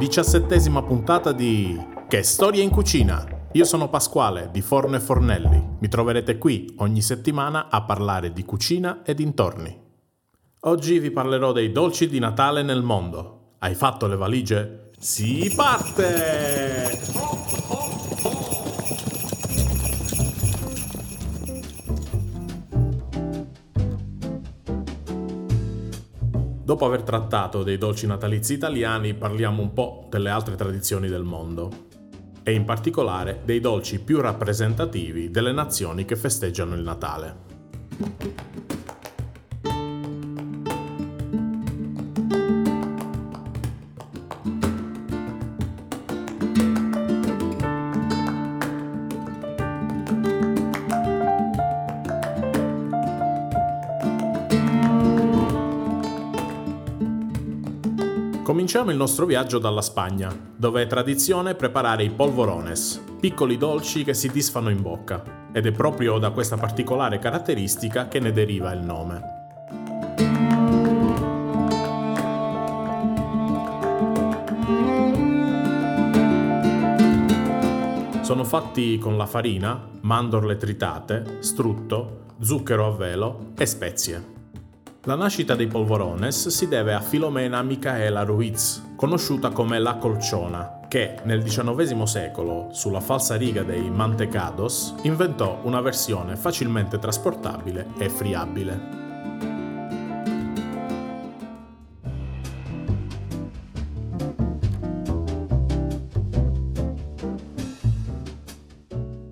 diciassettesima 0.00 0.82
puntata 0.82 1.30
di 1.30 1.78
Che 2.08 2.22
storia 2.22 2.62
in 2.62 2.70
cucina! 2.70 3.48
Io 3.52 3.64
sono 3.66 3.90
Pasquale 3.90 4.48
di 4.50 4.62
Forno 4.62 4.96
e 4.96 5.00
Fornelli. 5.00 5.76
Mi 5.78 5.88
troverete 5.88 6.38
qui 6.38 6.72
ogni 6.78 7.02
settimana 7.02 7.68
a 7.68 7.82
parlare 7.82 8.32
di 8.32 8.42
cucina 8.42 9.02
e 9.04 9.12
dintorni. 9.12 9.78
Oggi 10.60 10.98
vi 11.00 11.10
parlerò 11.10 11.52
dei 11.52 11.70
dolci 11.70 12.08
di 12.08 12.18
Natale 12.18 12.62
nel 12.62 12.82
mondo. 12.82 13.56
Hai 13.58 13.74
fatto 13.74 14.06
le 14.06 14.16
valigie? 14.16 14.90
Si 14.98 15.52
parte! 15.54 17.19
Dopo 26.70 26.86
aver 26.86 27.02
trattato 27.02 27.64
dei 27.64 27.78
dolci 27.78 28.06
natalizi 28.06 28.52
italiani, 28.52 29.14
parliamo 29.14 29.60
un 29.60 29.72
po' 29.72 30.06
delle 30.08 30.30
altre 30.30 30.54
tradizioni 30.54 31.08
del 31.08 31.24
mondo 31.24 31.88
e 32.44 32.52
in 32.52 32.64
particolare 32.64 33.40
dei 33.44 33.58
dolci 33.58 33.98
più 33.98 34.20
rappresentativi 34.20 35.32
delle 35.32 35.50
nazioni 35.50 36.04
che 36.04 36.14
festeggiano 36.14 36.76
il 36.76 36.82
Natale. 36.82 38.69
Cominciamo 58.50 58.90
il 58.90 58.96
nostro 58.96 59.26
viaggio 59.26 59.60
dalla 59.60 59.80
Spagna, 59.80 60.36
dove 60.56 60.82
è 60.82 60.88
tradizione 60.88 61.54
preparare 61.54 62.02
i 62.02 62.10
polvorones, 62.10 63.00
piccoli 63.20 63.56
dolci 63.56 64.02
che 64.02 64.12
si 64.12 64.28
disfano 64.28 64.70
in 64.70 64.82
bocca, 64.82 65.22
ed 65.52 65.66
è 65.66 65.70
proprio 65.70 66.18
da 66.18 66.30
questa 66.30 66.56
particolare 66.56 67.20
caratteristica 67.20 68.08
che 68.08 68.18
ne 68.18 68.32
deriva 68.32 68.72
il 68.72 68.80
nome. 68.80 69.22
Sono 78.22 78.42
fatti 78.42 78.98
con 78.98 79.16
la 79.16 79.26
farina, 79.26 79.80
mandorle 80.00 80.56
tritate, 80.56 81.36
strutto, 81.38 82.24
zucchero 82.40 82.88
a 82.88 82.96
velo 82.96 83.52
e 83.56 83.64
spezie. 83.64 84.39
La 85.04 85.14
nascita 85.14 85.54
dei 85.54 85.66
polvorones 85.66 86.48
si 86.48 86.68
deve 86.68 86.92
a 86.92 87.00
Filomena 87.00 87.62
Micaela 87.62 88.22
Ruiz, 88.22 88.92
conosciuta 88.96 89.48
come 89.48 89.78
la 89.78 89.96
Colciona, 89.96 90.80
che 90.88 91.20
nel 91.24 91.42
XIX 91.42 92.02
secolo, 92.02 92.68
sulla 92.72 93.00
falsa 93.00 93.36
riga 93.36 93.62
dei 93.62 93.88
mantecados, 93.88 94.94
inventò 95.04 95.60
una 95.62 95.80
versione 95.80 96.36
facilmente 96.36 96.98
trasportabile 96.98 97.86
e 97.96 98.10
friabile. 98.10 98.98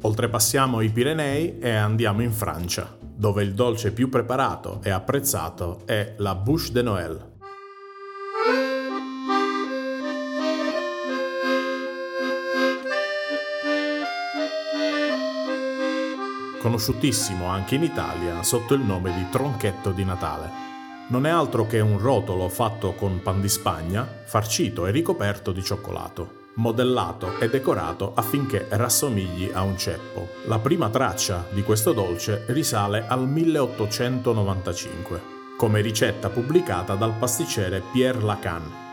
Oltrepassiamo 0.00 0.80
i 0.80 0.88
Pirenei 0.88 1.58
e 1.58 1.68
andiamo 1.68 2.22
in 2.22 2.32
Francia 2.32 2.97
dove 3.18 3.42
il 3.42 3.52
dolce 3.52 3.90
più 3.90 4.08
preparato 4.08 4.78
e 4.80 4.90
apprezzato 4.90 5.82
è 5.86 6.14
la 6.18 6.36
bouche 6.36 6.70
de 6.70 6.82
Noël. 6.82 7.32
Conosciutissimo 16.60 17.46
anche 17.46 17.74
in 17.74 17.82
Italia 17.82 18.44
sotto 18.44 18.74
il 18.74 18.82
nome 18.82 19.12
di 19.12 19.26
tronchetto 19.30 19.90
di 19.90 20.04
Natale. 20.04 20.66
Non 21.08 21.26
è 21.26 21.30
altro 21.30 21.66
che 21.66 21.80
un 21.80 21.98
rotolo 21.98 22.48
fatto 22.48 22.92
con 22.92 23.20
pan 23.20 23.40
di 23.40 23.48
Spagna, 23.48 24.06
farcito 24.26 24.86
e 24.86 24.92
ricoperto 24.92 25.50
di 25.50 25.62
cioccolato 25.64 26.37
modellato 26.58 27.38
e 27.38 27.48
decorato 27.48 28.12
affinché 28.14 28.66
rassomigli 28.70 29.50
a 29.52 29.62
un 29.62 29.76
ceppo. 29.78 30.28
La 30.46 30.58
prima 30.58 30.88
traccia 30.88 31.46
di 31.50 31.62
questo 31.62 31.92
dolce 31.92 32.44
risale 32.48 33.06
al 33.06 33.28
1895, 33.28 35.22
come 35.56 35.80
ricetta 35.80 36.28
pubblicata 36.28 36.94
dal 36.94 37.14
pasticcere 37.14 37.82
Pierre 37.92 38.20
Lacan. 38.22 38.86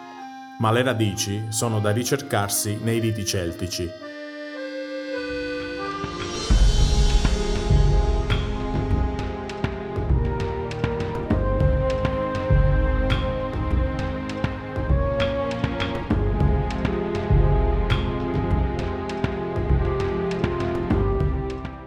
Ma 0.60 0.72
le 0.72 0.84
radici 0.84 1.48
sono 1.50 1.80
da 1.80 1.92
ricercarsi 1.92 2.80
nei 2.82 3.00
riti 3.00 3.26
celtici, 3.26 3.90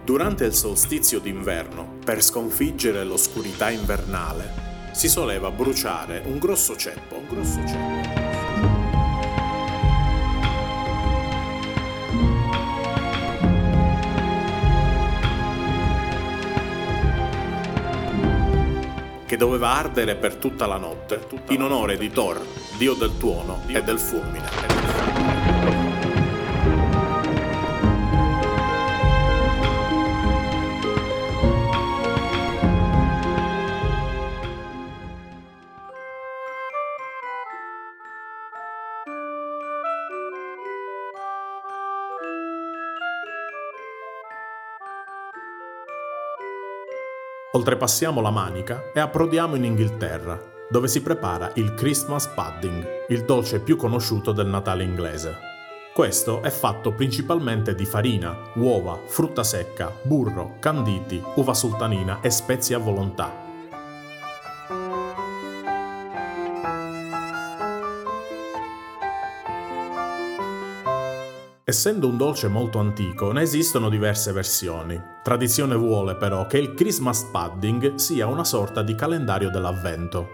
Durante 0.08 0.46
il 0.46 0.54
solstizio 0.54 1.20
d'inverno, 1.20 1.98
per 2.02 2.22
sconfiggere 2.22 3.04
l'oscurità 3.04 3.68
invernale, 3.68 4.90
si 4.92 5.06
soleva 5.06 5.50
bruciare 5.50 6.22
un 6.24 6.38
grosso 6.38 6.76
ceppo, 6.76 7.16
un 7.16 7.26
grosso 7.28 7.58
ceppo. 7.66 8.26
che 19.26 19.36
doveva 19.36 19.74
ardere 19.74 20.16
per 20.16 20.36
tutta 20.36 20.66
la 20.66 20.78
notte 20.78 21.20
in 21.48 21.60
onore 21.60 21.98
di 21.98 22.08
Thor, 22.10 22.42
dio 22.78 22.94
del 22.94 23.18
tuono 23.18 23.60
e 23.66 23.82
del 23.82 23.98
fulmine. 23.98 25.37
Oltrepassiamo 47.50 48.20
la 48.20 48.28
Manica 48.28 48.92
e 48.92 49.00
approdiamo 49.00 49.54
in 49.54 49.64
Inghilterra, 49.64 50.38
dove 50.68 50.86
si 50.86 51.00
prepara 51.00 51.50
il 51.54 51.72
Christmas 51.72 52.26
pudding, 52.26 52.86
il 53.08 53.24
dolce 53.24 53.60
più 53.60 53.76
conosciuto 53.76 54.32
del 54.32 54.48
Natale 54.48 54.84
inglese. 54.84 55.34
Questo 55.94 56.42
è 56.42 56.50
fatto 56.50 56.92
principalmente 56.92 57.74
di 57.74 57.86
farina, 57.86 58.36
uova, 58.56 59.00
frutta 59.06 59.42
secca, 59.44 59.90
burro, 60.02 60.56
canditi, 60.58 61.22
uva 61.36 61.54
sultanina 61.54 62.20
e 62.20 62.28
spezie 62.28 62.74
a 62.74 62.80
volontà, 62.80 63.34
Essendo 71.78 72.08
un 72.08 72.16
dolce 72.16 72.48
molto 72.48 72.80
antico, 72.80 73.30
ne 73.30 73.42
esistono 73.42 73.88
diverse 73.88 74.32
versioni. 74.32 75.00
Tradizione 75.22 75.76
vuole 75.76 76.16
però 76.16 76.44
che 76.48 76.58
il 76.58 76.74
Christmas 76.74 77.22
pudding 77.30 77.94
sia 77.94 78.26
una 78.26 78.42
sorta 78.42 78.82
di 78.82 78.96
calendario 78.96 79.48
dell'avvento. 79.48 80.28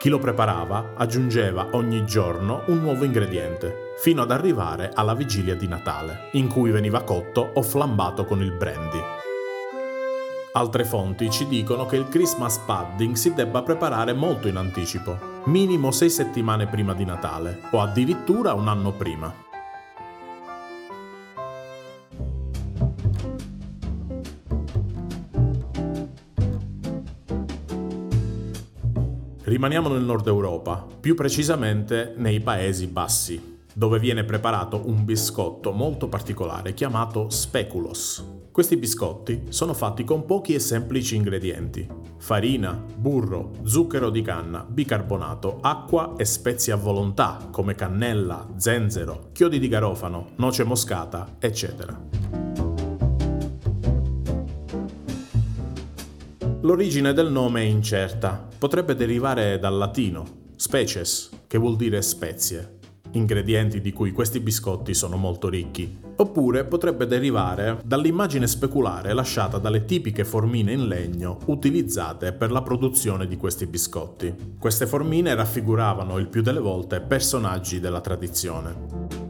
Chi 0.00 0.08
lo 0.08 0.18
preparava 0.18 0.94
aggiungeva 0.96 1.68
ogni 1.74 2.04
giorno 2.04 2.64
un 2.66 2.80
nuovo 2.80 3.04
ingrediente, 3.04 3.94
fino 4.00 4.22
ad 4.22 4.32
arrivare 4.32 4.90
alla 4.92 5.14
vigilia 5.14 5.54
di 5.54 5.68
Natale, 5.68 6.30
in 6.32 6.48
cui 6.48 6.72
veniva 6.72 7.04
cotto 7.04 7.52
o 7.54 7.62
flambato 7.62 8.24
con 8.24 8.42
il 8.42 8.50
brandy. 8.50 8.98
Altre 10.54 10.84
fonti 10.84 11.30
ci 11.30 11.46
dicono 11.46 11.86
che 11.86 11.94
il 11.94 12.08
Christmas 12.08 12.58
pudding 12.58 13.14
si 13.14 13.34
debba 13.34 13.62
preparare 13.62 14.14
molto 14.14 14.48
in 14.48 14.56
anticipo, 14.56 15.34
minimo 15.46 15.92
sei 15.92 16.10
settimane 16.10 16.66
prima 16.66 16.92
di 16.92 17.04
Natale 17.04 17.60
o 17.70 17.80
addirittura 17.80 18.52
un 18.54 18.66
anno 18.66 18.92
prima. 18.92 19.44
Rimaniamo 29.44 29.88
nel 29.88 30.02
nord 30.02 30.26
Europa, 30.26 30.84
più 30.98 31.14
precisamente 31.14 32.14
nei 32.16 32.40
Paesi 32.40 32.88
Bassi, 32.88 33.58
dove 33.72 34.00
viene 34.00 34.24
preparato 34.24 34.82
un 34.88 35.04
biscotto 35.04 35.70
molto 35.70 36.08
particolare 36.08 36.74
chiamato 36.74 37.30
speculos. 37.30 38.24
Questi 38.50 38.76
biscotti 38.76 39.44
sono 39.50 39.74
fatti 39.74 40.02
con 40.02 40.26
pochi 40.26 40.54
e 40.54 40.58
semplici 40.58 41.14
ingredienti. 41.14 42.05
Farina, 42.26 42.72
burro, 42.72 43.52
zucchero 43.62 44.10
di 44.10 44.20
canna, 44.20 44.66
bicarbonato, 44.68 45.58
acqua 45.60 46.14
e 46.16 46.24
spezie 46.24 46.72
a 46.72 46.76
volontà 46.76 47.46
come 47.52 47.76
cannella, 47.76 48.48
zenzero, 48.56 49.28
chiodi 49.30 49.60
di 49.60 49.68
garofano, 49.68 50.30
noce 50.34 50.64
moscata, 50.64 51.36
eccetera. 51.38 51.96
L'origine 56.62 57.12
del 57.12 57.30
nome 57.30 57.60
è 57.60 57.64
incerta, 57.66 58.44
potrebbe 58.58 58.96
derivare 58.96 59.60
dal 59.60 59.76
latino 59.76 60.24
species, 60.56 61.30
che 61.46 61.58
vuol 61.58 61.76
dire 61.76 62.02
spezie, 62.02 62.75
ingredienti 63.16 63.80
di 63.80 63.92
cui 63.92 64.12
questi 64.12 64.40
biscotti 64.40 64.94
sono 64.94 65.16
molto 65.16 65.48
ricchi, 65.48 65.98
oppure 66.16 66.64
potrebbe 66.64 67.06
derivare 67.06 67.80
dall'immagine 67.84 68.46
speculare 68.46 69.12
lasciata 69.12 69.58
dalle 69.58 69.84
tipiche 69.84 70.24
formine 70.24 70.72
in 70.72 70.86
legno 70.86 71.38
utilizzate 71.46 72.32
per 72.32 72.50
la 72.52 72.62
produzione 72.62 73.26
di 73.26 73.36
questi 73.36 73.66
biscotti. 73.66 74.56
Queste 74.58 74.86
formine 74.86 75.34
raffiguravano 75.34 76.18
il 76.18 76.28
più 76.28 76.42
delle 76.42 76.60
volte 76.60 77.00
personaggi 77.00 77.80
della 77.80 78.00
tradizione. 78.00 79.24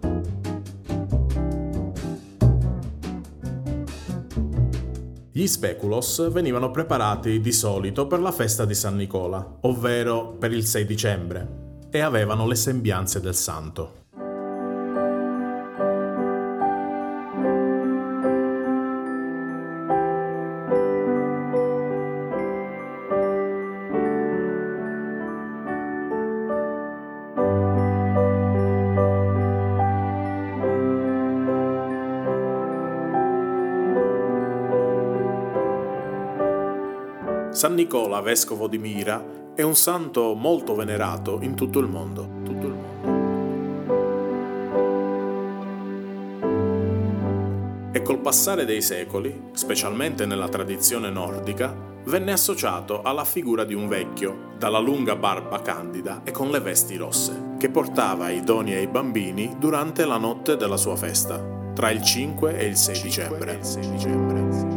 Gli 5.37 5.47
speculos 5.47 6.31
venivano 6.31 6.71
preparati 6.71 7.41
di 7.41 7.53
solito 7.53 8.07
per 8.07 8.21
la 8.21 8.33
festa 8.33 8.65
di 8.65 8.73
San 8.73 8.97
Nicola, 8.97 9.59
ovvero 9.61 10.35
per 10.39 10.51
il 10.51 10.65
6 10.65 10.87
dicembre, 10.87 11.65
e 11.97 12.01
avevano 12.01 12.47
le 12.47 12.57
sembianze 12.57 13.21
del 13.21 13.35
santo. 13.35 14.05
San 37.67 37.75
Nicola, 37.75 38.21
vescovo 38.21 38.69
di 38.69 38.79
Mira, 38.79 39.53
è 39.53 39.63
un 39.63 39.75
santo 39.75 40.35
molto 40.35 40.77
venerato 40.77 41.41
in 41.41 41.57
tutto 41.57 41.81
il 41.81 41.89
mondo. 41.89 42.29
Tutto 42.45 42.67
il 42.67 42.73
mondo. 42.73 43.09
E 47.91 48.03
col 48.03 48.21
passare 48.21 48.65
dei 48.65 48.81
secoli, 48.81 49.49
specialmente 49.51 50.27
nella 50.27 50.49
tradizione 50.49 51.11
nordica, 51.11 51.75
venne 52.05 52.31
associato 52.31 53.03
alla 53.03 53.25
figura 53.25 53.65
di 53.65 53.75
un 53.75 53.89
vecchio, 53.89 54.53
dalla 54.57 54.79
lunga 54.79 55.17
barba 55.17 55.61
candida 55.61 56.21
e 56.23 56.31
con 56.31 56.51
le 56.51 56.61
vesti 56.61 56.95
rosse, 56.95 57.57
che 57.59 57.69
portava 57.69 58.31
i 58.31 58.45
doni 58.45 58.75
ai 58.75 58.87
bambini 58.87 59.57
durante 59.59 60.05
la 60.05 60.19
notte 60.19 60.55
della 60.57 60.77
sua 60.77 60.95
festa, 60.95 61.45
tra 61.75 61.91
il 61.91 62.01
5 62.01 62.59
e 62.59 62.65
il 62.65 62.77
6 62.77 63.03
dicembre. 63.03 64.76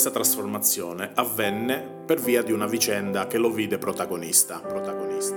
Questa 0.00 0.18
trasformazione 0.18 1.10
avvenne 1.14 1.78
per 2.06 2.22
via 2.22 2.42
di 2.42 2.52
una 2.52 2.64
vicenda 2.64 3.26
che 3.26 3.36
lo 3.36 3.50
vide 3.50 3.76
protagonista. 3.76 4.58
protagonista. 4.58 5.36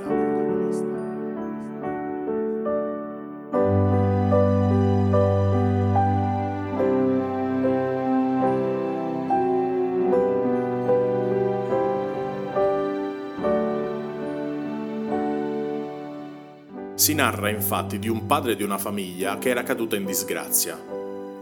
Si 16.95 17.13
narra 17.13 17.49
infatti 17.49 17.99
di 17.99 18.07
un 18.07 18.25
padre 18.25 18.55
di 18.55 18.63
una 18.63 18.77
famiglia 18.77 19.37
che 19.39 19.49
era 19.49 19.63
caduta 19.63 19.97
in 19.97 20.05
disgrazia 20.05 20.79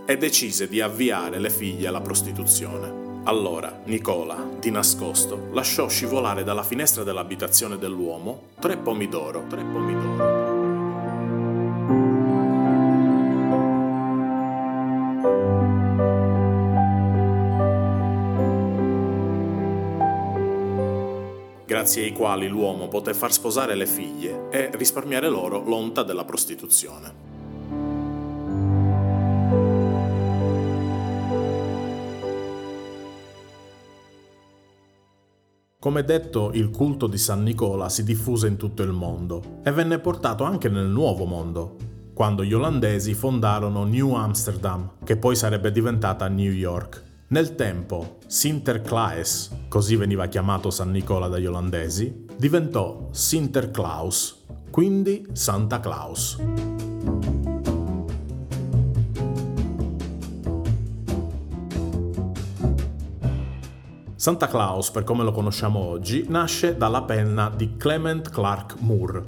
e 0.08 0.18
decise 0.18 0.68
di 0.68 0.82
avviare 0.82 1.38
le 1.38 1.52
figlie 1.52 1.88
alla 1.88 2.02
prostituzione. 2.02 3.11
Allora 3.24 3.82
Nicola, 3.86 4.48
di 4.60 4.72
nascosto, 4.72 5.50
lasciò 5.52 5.88
scivolare 5.88 6.44
dalla 6.44 6.64
finestra 6.64 7.04
dell'abitazione 7.04 7.78
dell'uomo 7.78 8.50
tre 8.60 8.78
pomidoro, 8.78 9.46
tre 9.48 9.64
pomidoro. 9.64 10.52
grazie 21.82 22.04
ai 22.04 22.14
quali 22.14 22.48
l'uomo 22.48 22.88
poté 22.90 23.12
far 23.16 23.34
sposare 23.34 23.74
le 23.74 23.88
figlie 23.88 24.50
e 24.52 24.70
risparmiare 24.74 25.30
loro 25.30 25.64
l'onta 25.64 26.04
della 26.04 26.26
prostituzione. 26.26 27.31
Come 35.82 36.04
detto, 36.04 36.52
il 36.54 36.70
culto 36.70 37.08
di 37.08 37.18
San 37.18 37.42
Nicola 37.42 37.90
si 37.90 38.04
diffuse 38.04 38.46
in 38.46 38.56
tutto 38.56 38.84
il 38.84 38.92
mondo 38.92 39.62
e 39.64 39.72
venne 39.72 39.98
portato 39.98 40.44
anche 40.44 40.70
nel 40.70 40.86
Nuovo 40.86 41.26
Mondo, 41.26 41.76
quando 42.14 42.44
gli 42.44 42.54
olandesi 42.54 43.16
fondarono 43.16 43.84
New 43.84 44.14
Amsterdam, 44.14 44.92
che 45.04 45.18
poi 45.18 45.36
sarebbe 45.36 45.72
diventata 45.72 46.28
New 46.28 46.52
York. 46.52 47.04
Nel 47.30 47.56
tempo, 47.56 48.18
Sinterklaas, 48.28 49.50
così 49.70 49.96
veniva 49.96 50.28
chiamato 50.28 50.70
San 50.70 50.92
Nicola 50.92 51.28
dagli 51.28 51.48
olandesi, 51.48 52.28
diventò 52.38 53.08
Sinterklaas, 53.10 54.44
quindi 54.70 55.30
Santa 55.32 55.80
Claus. 55.80 56.38
Santa 64.22 64.48
Claus, 64.48 64.92
per 64.92 65.04
come 65.04 65.24
lo 65.24 65.32
conosciamo 65.32 65.80
oggi, 65.80 66.26
nasce 66.28 66.78
dalla 66.78 67.02
penna 67.02 67.50
di 67.50 67.76
Clement 67.76 68.30
Clark 68.30 68.76
Moore, 68.82 69.24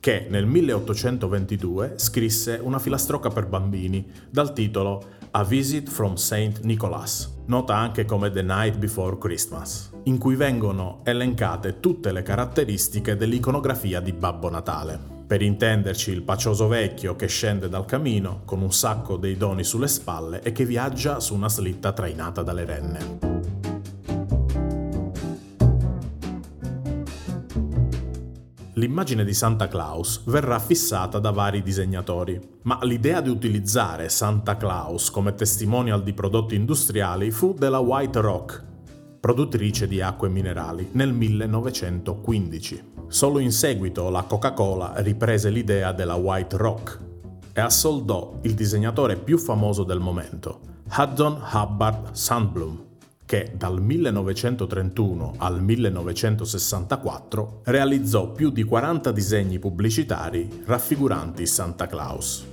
che 0.00 0.26
nel 0.28 0.46
1822 0.46 1.92
scrisse 1.94 2.58
una 2.60 2.80
filastrocca 2.80 3.28
per 3.28 3.46
bambini 3.46 4.04
dal 4.28 4.52
titolo 4.52 5.00
A 5.30 5.44
Visit 5.44 5.88
from 5.88 6.14
St. 6.14 6.58
Nicholas, 6.64 7.42
nota 7.46 7.76
anche 7.76 8.04
come 8.04 8.32
The 8.32 8.42
Night 8.42 8.78
Before 8.78 9.16
Christmas, 9.16 9.92
in 10.06 10.18
cui 10.18 10.34
vengono 10.34 11.02
elencate 11.04 11.78
tutte 11.78 12.10
le 12.10 12.22
caratteristiche 12.22 13.14
dell'iconografia 13.14 14.00
di 14.00 14.12
Babbo 14.12 14.50
Natale. 14.50 14.98
Per 15.24 15.40
intenderci 15.40 16.10
il 16.10 16.22
pacioso 16.22 16.66
vecchio 16.66 17.14
che 17.14 17.28
scende 17.28 17.68
dal 17.68 17.84
camino 17.84 18.42
con 18.44 18.60
un 18.60 18.72
sacco 18.72 19.16
dei 19.16 19.36
doni 19.36 19.62
sulle 19.62 19.86
spalle 19.86 20.42
e 20.42 20.50
che 20.50 20.64
viaggia 20.64 21.20
su 21.20 21.32
una 21.32 21.48
slitta 21.48 21.92
trainata 21.92 22.42
dalle 22.42 22.64
renne. 22.64 23.31
L'immagine 28.82 29.22
di 29.24 29.32
Santa 29.32 29.68
Claus 29.68 30.24
verrà 30.24 30.58
fissata 30.58 31.20
da 31.20 31.30
vari 31.30 31.62
disegnatori, 31.62 32.40
ma 32.62 32.80
l'idea 32.82 33.20
di 33.20 33.28
utilizzare 33.28 34.08
Santa 34.08 34.56
Claus 34.56 35.08
come 35.08 35.36
testimonial 35.36 36.02
di 36.02 36.12
prodotti 36.12 36.56
industriali 36.56 37.30
fu 37.30 37.54
della 37.56 37.78
White 37.78 38.20
Rock, 38.20 38.64
produttrice 39.20 39.86
di 39.86 40.00
acque 40.00 40.28
minerali, 40.28 40.88
nel 40.94 41.12
1915. 41.12 42.94
Solo 43.06 43.38
in 43.38 43.52
seguito 43.52 44.10
la 44.10 44.22
Coca-Cola 44.24 44.94
riprese 44.96 45.48
l'idea 45.50 45.92
della 45.92 46.16
White 46.16 46.56
Rock 46.56 47.00
e 47.52 47.60
assoldò 47.60 48.40
il 48.42 48.54
disegnatore 48.54 49.14
più 49.14 49.38
famoso 49.38 49.84
del 49.84 50.00
momento, 50.00 50.58
Haddon 50.88 51.40
Hubbard 51.52 52.14
Sandblom, 52.14 52.91
che 53.32 53.50
dal 53.56 53.80
1931 53.80 55.36
al 55.38 55.62
1964 55.62 57.62
realizzò 57.64 58.30
più 58.30 58.50
di 58.50 58.62
40 58.62 59.10
disegni 59.10 59.58
pubblicitari 59.58 60.64
raffiguranti 60.66 61.46
Santa 61.46 61.86
Claus. 61.86 62.44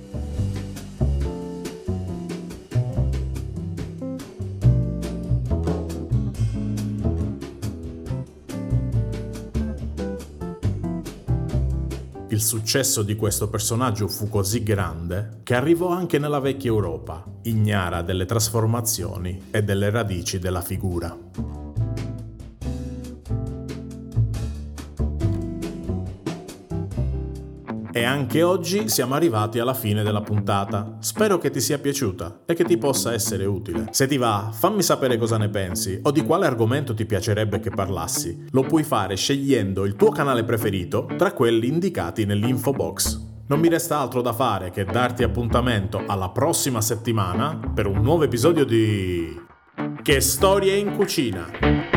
Il 12.30 12.40
successo 12.40 13.02
di 13.02 13.16
questo 13.16 13.48
personaggio 13.48 14.06
fu 14.06 14.28
così 14.28 14.62
grande 14.62 15.40
che 15.42 15.56
arrivò 15.56 15.88
anche 15.88 16.20
nella 16.20 16.38
vecchia 16.38 16.70
Europa, 16.70 17.24
ignara 17.42 18.02
delle 18.02 18.24
trasformazioni 18.24 19.48
e 19.50 19.64
delle 19.64 19.90
radici 19.90 20.38
della 20.38 20.60
figura. 20.60 21.18
E 27.92 28.04
anche 28.04 28.42
oggi 28.42 28.88
siamo 28.88 29.14
arrivati 29.14 29.58
alla 29.58 29.74
fine 29.74 30.04
della 30.04 30.20
puntata. 30.20 30.96
Spero 31.00 31.38
che 31.38 31.50
ti 31.50 31.60
sia 31.60 31.78
piaciuta 31.78 32.42
e 32.46 32.54
che 32.54 32.64
ti 32.64 32.78
possa 32.78 33.12
essere 33.12 33.46
utile. 33.46 33.86
Se 33.90 34.06
ti 34.06 34.16
va, 34.16 34.50
fammi 34.52 34.80
sapere 34.80 35.16
cosa 35.16 35.36
ne 35.38 35.48
pensi 35.48 35.98
o 36.02 36.12
di 36.12 36.22
quale 36.22 36.46
argomento 36.46 36.94
ti 36.94 37.04
piacerebbe 37.04 37.58
che 37.58 37.70
parlassi. 37.70 38.46
Lo 38.52 38.62
puoi 38.62 38.84
fare 38.84 39.16
scegliendo 39.16 39.84
il 39.84 39.96
tuo 39.96 40.10
canale 40.10 40.44
preferito 40.44 41.08
tra 41.16 41.32
quelli 41.32 41.66
indicati 41.66 42.24
nell'info 42.24 42.70
box. 42.70 43.28
Non 43.48 43.58
mi 43.58 43.68
resta 43.68 43.98
altro 43.98 44.22
da 44.22 44.32
fare 44.32 44.70
che 44.70 44.84
darti 44.84 45.24
appuntamento 45.24 46.04
alla 46.06 46.30
prossima 46.30 46.80
settimana 46.80 47.58
per 47.74 47.86
un 47.86 48.00
nuovo 48.00 48.22
episodio 48.22 48.64
di... 48.64 49.48
Che 50.00 50.20
storie 50.20 50.76
in 50.76 50.94
cucina! 50.94 51.89